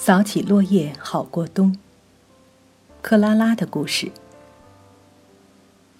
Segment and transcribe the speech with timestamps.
[0.00, 1.76] 扫起落叶好过冬。
[3.02, 4.12] 克拉拉的故事。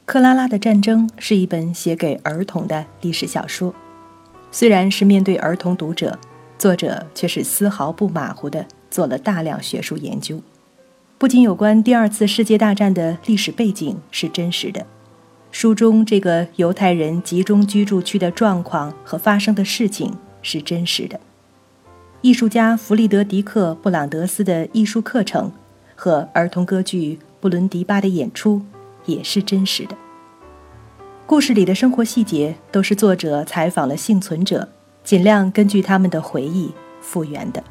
[0.07, 3.75] 克拉拉的战争是一本写给儿童的历史小说，
[4.53, 6.17] 虽然是面对儿童读者，
[6.57, 10.41] 作者却是丝毫不马虎的做了大量学术研究。
[11.19, 14.87] 不仅有关第二次世界大战的历史背景是真实的，
[15.51, 21.19] 书中这个犹太人集中居住区的状况和发生的事情是真实的。
[22.21, 25.53] 艺术家弗里德迪克·布朗德斯的艺术课程
[25.95, 28.61] 和儿童歌剧《布伦迪巴》的演出
[29.07, 29.97] 也是真实的。
[31.27, 34.69] 故事里的生活细节都是作者采访了幸存者，
[35.05, 37.63] 尽量根据他们的回忆复原的。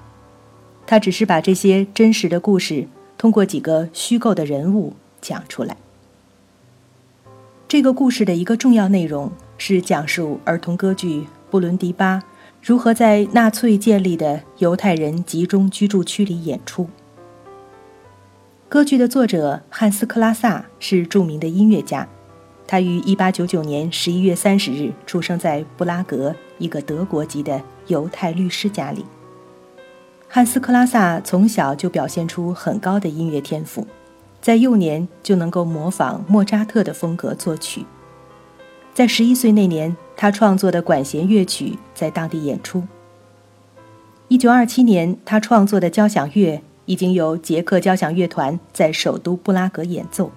[0.86, 5.76] 他只是把这些真实的故事通过几个虚构的人物讲出来。
[7.68, 11.20] 这个故事的一个重要内容是讲述儿童歌剧
[11.52, 12.20] 《布伦迪巴》。
[12.68, 16.90] 如何在纳粹建立的犹太人集中居住区里演出？
[18.68, 22.06] 歌剧的作者汉斯·克拉萨是著名的音乐家，
[22.68, 29.06] 他于1899年11月30日出生在布拉格一个德国籍的犹太律师家里。
[30.28, 33.88] 汉斯·克拉萨从小就表现出很高的音乐天赋，
[34.42, 37.86] 在幼年就能够模仿莫扎特的风格作曲。
[38.94, 42.84] 在十一岁那年，他创作的管弦乐曲在当地演出。
[44.28, 50.32] 一九二七年，他创作的交响乐已经由捷克交响乐团在首都布拉格演奏。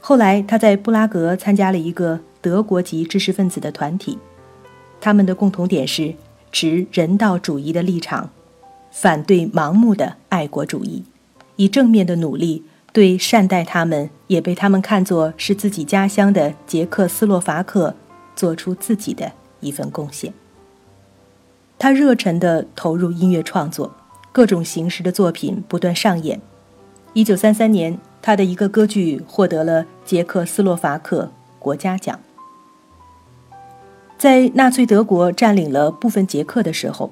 [0.00, 4.18] 后来，他在布拉格参加了一个德国籍知识分子的团体，
[5.00, 6.14] 他们的共同点是
[6.50, 8.30] 持人道主义的立场，
[8.90, 11.04] 反对盲目的爱国主义，
[11.56, 12.64] 以正面的努力。
[12.92, 17.96] 对善待他们，也被他们看作是自己家乡的捷克斯洛伐克，
[18.34, 20.32] 做出自己的一份贡献。
[21.78, 23.92] 他热忱地投入音乐创作，
[24.32, 26.40] 各种形式的作品不断上演。
[27.12, 32.18] 一九三三年，他的一个歌剧获得了捷克斯洛伐克国家奖。
[34.16, 37.10] 在纳粹德国占领了部分捷克的时候，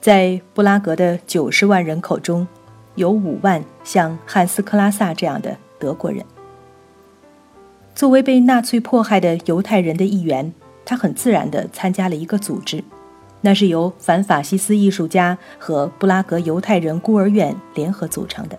[0.00, 2.46] 在布拉格的九十万人口中。
[2.94, 6.22] 有五万像汉斯·克拉萨这样的德国人。
[7.94, 10.52] 作为被纳粹迫害的犹太人的一员，
[10.84, 12.82] 他很自然地参加了一个组织，
[13.40, 18.58] 那是由反法西斯艺术家和布拉格犹太人孤儿院联合组成的。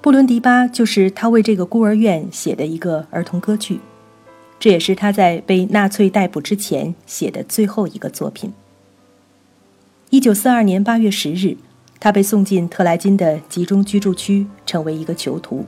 [0.00, 3.80] 布伦迪巴就是他为这个孤儿院写的一个儿童歌剧，
[4.58, 8.52] 这也是他在被纳粹逮捕之前写的最后一个作品。
[10.10, 11.56] 一九四二年八月十日。
[12.02, 15.64] 他被送进特莱金的集中居住区，成为一个囚徒。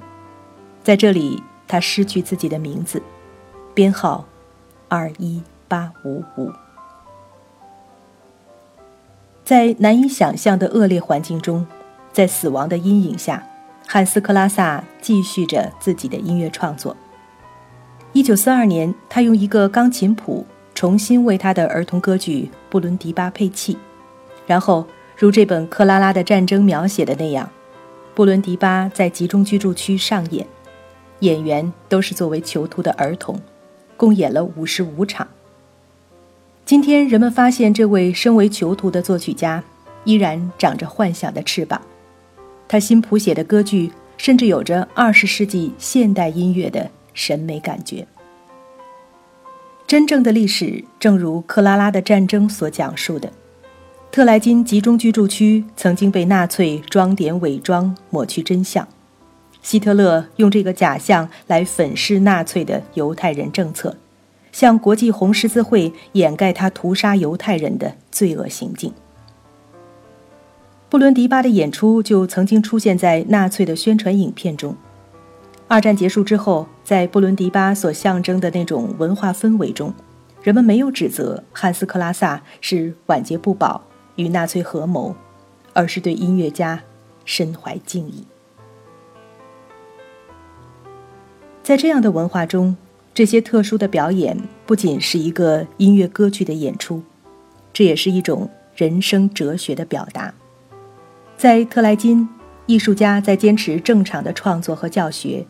[0.82, 3.00] 在这里，他失去自己的名字，
[3.72, 4.26] 编号
[4.94, 6.52] 二一八五五。
[9.44, 11.66] 在难以想象的恶劣环境中，
[12.12, 13.44] 在死亡的阴影下，
[13.86, 16.96] 汉斯·克拉萨继续着自己的音乐创作。
[18.12, 23.76] 一九四二年，他用一个钢琴谱重新为他的儿童歌剧《布伦迪巴》配器，
[24.46, 24.86] 然后。
[25.16, 27.48] 如这本克拉拉的战争描写的那样，
[28.16, 30.44] 布伦迪巴在集中居住区上演，
[31.20, 33.40] 演员都是作为囚徒的儿童，
[33.96, 35.26] 共演了五十五场。
[36.64, 39.62] 今天人们发现，这位身为囚徒的作曲家
[40.04, 41.80] 依然长着幻想的翅膀，
[42.66, 48.06] 他新谱写的歌剧甚至有着二十世纪现代音乐的审美感觉。
[49.86, 53.30] 真正的历史，正如克拉拉的战争所讲述的。
[54.10, 58.88] 特莱金集中居住区曾经被纳粹装点、伪装、抹去真相。
[59.64, 63.96] 希特勒用这个假象来粉饰纳粹的犹太人政策，
[64.52, 68.92] 向国际红十字会掩盖他屠杀犹太人的罪恶行径。
[70.90, 74.76] 布伦迪巴的演出就曾经出现在纳粹的宣传影片中。
[75.66, 79.92] 二战结束之后，在布伦迪巴所象征的那种文化氛围中，
[80.42, 83.82] 人们没有指责汉斯·克拉萨是晚节不保。
[84.16, 85.16] 与纳粹合谋，
[85.72, 86.80] 而是对音乐家
[87.24, 88.24] 深怀敬意。
[91.64, 92.76] 在这样的文化中，
[93.14, 97.02] 这些特殊的表演不仅是一个音乐歌剧的演出，
[97.72, 98.46] 这也是一种
[98.76, 100.34] 人生哲学的表达。
[101.38, 102.28] 在特莱金，
[102.66, 105.46] 艺术家在坚持正常的创作和教学，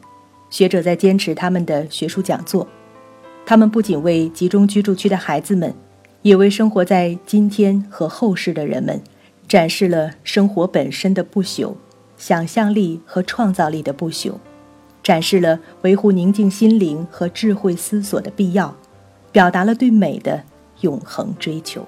[0.51, 2.65] 学者在坚持他们的学术讲座。
[3.45, 5.75] 他们不仅为集中居住区的孩子们。
[6.23, 8.99] 也为生活在今天和后世的人们，
[9.47, 11.75] 展示了生活本身的不朽、
[12.17, 14.33] 想象力和创造力的不朽，
[15.05, 18.75] 展示了维护宁静心灵和智慧思索的必要，
[19.31, 20.43] 表达了对美的
[20.81, 21.87] 永恒追求。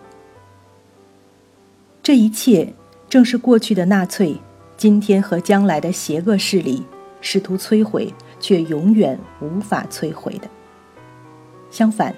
[2.02, 2.72] 这一切
[3.08, 4.36] 正是过去的纳粹，
[4.76, 6.84] 今天和将来的邪恶势力
[7.22, 10.48] 试图摧毁却永远无法摧毁的。
[11.70, 12.14] 相反，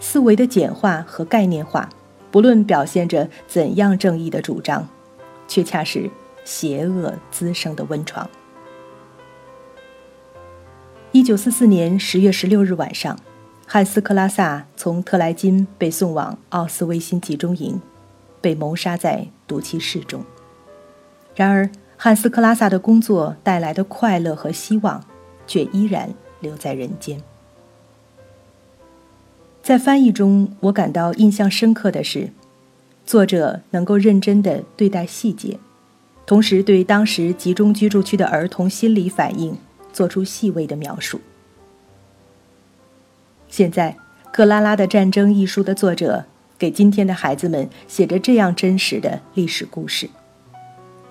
[0.00, 1.88] 思维的简化和概念化，
[2.32, 4.86] 不论表现着怎样正义的主张，
[5.46, 6.10] 却恰是
[6.44, 8.28] 邪恶滋生的温床。
[11.14, 13.16] 一九四四年十月十六日晚上，
[13.68, 17.80] 汉斯·克拉萨从特莱金被送往奥斯威辛集中营，
[18.40, 20.24] 被谋杀在毒气室中。
[21.36, 25.04] 然而，汉斯·克拉萨的工作带来的快乐和希望，
[25.46, 27.22] 却依然留在人间。
[29.62, 32.30] 在翻译中，我感到印象深刻的是，
[33.06, 35.60] 作者能够认真地对待细节，
[36.26, 39.56] 同时对当时集中居住区的儿童心理反应。
[39.94, 41.18] 做出细微的描述。
[43.48, 43.96] 现在，
[44.32, 46.24] 《克拉拉的战争》一书的作者
[46.58, 50.10] 给今天的孩子们写着这样真实的历史故事。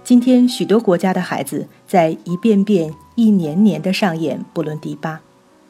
[0.04, 5.22] 今天，许多国家的孩子在一遍遍、一年年的上演布伦迪巴，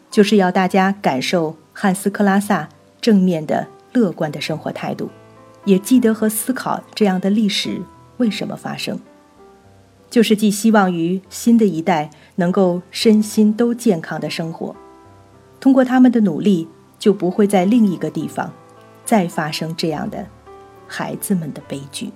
[0.09, 2.67] 就是要大家感受汉斯·克拉萨
[2.99, 5.11] 正面的、乐观的生活态度，
[5.65, 7.79] 也记得和思考这样的历史
[8.17, 8.99] 为什么发生。
[10.13, 14.75] 就是寄希望于新的一代能够身心都健康的生活，
[15.59, 16.67] 通过他们的努力，
[16.99, 18.53] 就不会在另一个地方
[19.03, 20.23] 再发生这样的
[20.87, 22.11] 孩子们的悲剧。